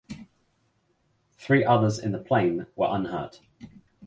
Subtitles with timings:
[1.37, 3.39] Three others in the plane were unhurt.